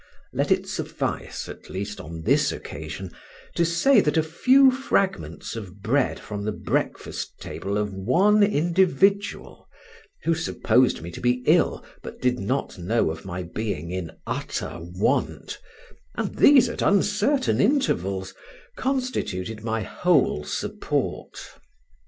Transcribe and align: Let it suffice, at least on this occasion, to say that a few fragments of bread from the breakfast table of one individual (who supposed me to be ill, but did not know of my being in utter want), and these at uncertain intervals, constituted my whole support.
Let 0.33 0.49
it 0.49 0.67
suffice, 0.67 1.47
at 1.47 1.69
least 1.69 2.01
on 2.01 2.23
this 2.23 2.51
occasion, 2.51 3.11
to 3.53 3.63
say 3.63 4.01
that 4.01 4.17
a 4.17 4.23
few 4.23 4.71
fragments 4.71 5.55
of 5.55 5.83
bread 5.83 6.19
from 6.19 6.43
the 6.43 6.51
breakfast 6.51 7.39
table 7.39 7.77
of 7.77 7.93
one 7.93 8.41
individual 8.41 9.69
(who 10.23 10.33
supposed 10.33 11.03
me 11.03 11.11
to 11.11 11.21
be 11.21 11.43
ill, 11.45 11.85
but 12.01 12.19
did 12.19 12.39
not 12.39 12.79
know 12.79 13.11
of 13.11 13.25
my 13.25 13.43
being 13.43 13.91
in 13.91 14.09
utter 14.25 14.79
want), 14.81 15.59
and 16.15 16.33
these 16.35 16.67
at 16.67 16.81
uncertain 16.81 17.61
intervals, 17.61 18.33
constituted 18.75 19.63
my 19.63 19.83
whole 19.83 20.43
support. 20.43 21.37